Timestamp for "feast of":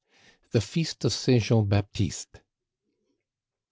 0.61-1.13